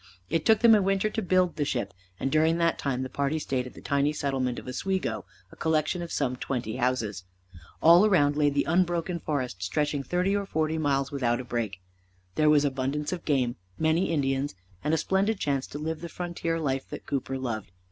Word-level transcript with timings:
It 0.31 0.47
took 0.47 0.61
them 0.61 0.73
a 0.73 0.81
winter 0.81 1.11
to 1.11 1.21
build 1.21 1.57
the 1.57 1.63
ship, 1.63 1.93
and 2.19 2.31
during 2.31 2.57
that 2.57 2.79
time 2.79 3.03
the 3.03 3.07
party 3.09 3.37
stayed 3.37 3.67
at 3.67 3.75
the 3.75 3.81
tiny 3.83 4.11
settlement 4.13 4.57
of 4.57 4.67
Oswego, 4.67 5.25
a 5.51 5.55
collection 5.55 6.01
of 6.01 6.11
some 6.11 6.35
twenty 6.35 6.77
houses. 6.77 7.23
All 7.83 8.03
around 8.03 8.35
lay 8.35 8.49
the 8.49 8.63
unbroken 8.63 9.19
forest 9.19 9.61
stretching 9.61 10.01
thirty 10.01 10.35
or 10.35 10.47
forty 10.47 10.79
miles 10.79 11.11
without 11.11 11.39
a 11.39 11.43
break. 11.45 11.81
There 12.33 12.49
was 12.49 12.65
abundance 12.65 13.13
of 13.13 13.25
game, 13.25 13.57
many 13.77 14.11
Indians, 14.11 14.55
and 14.83 14.95
a 14.95 14.97
splendid 14.97 15.39
chance 15.39 15.67
to 15.67 15.77
live 15.77 16.01
the 16.01 16.09
frontier 16.09 16.59
life 16.59 16.89
that 16.89 17.05
Cooper 17.05 17.37
loved. 17.37 17.71